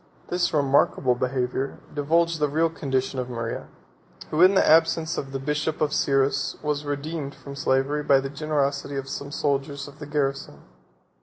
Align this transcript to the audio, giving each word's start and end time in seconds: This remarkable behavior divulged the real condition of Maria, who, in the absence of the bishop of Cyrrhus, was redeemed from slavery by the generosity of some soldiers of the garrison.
This 0.29 0.51
remarkable 0.51 1.13
behavior 1.13 1.77
divulged 1.93 2.39
the 2.39 2.47
real 2.49 2.71
condition 2.71 3.19
of 3.19 3.29
Maria, 3.29 3.67
who, 4.31 4.41
in 4.41 4.55
the 4.55 4.67
absence 4.67 5.15
of 5.15 5.31
the 5.31 5.37
bishop 5.37 5.79
of 5.79 5.93
Cyrrhus, 5.93 6.55
was 6.63 6.85
redeemed 6.85 7.35
from 7.35 7.55
slavery 7.55 8.01
by 8.01 8.19
the 8.19 8.27
generosity 8.31 8.95
of 8.95 9.07
some 9.07 9.29
soldiers 9.31 9.87
of 9.87 9.99
the 9.99 10.07
garrison. 10.07 10.63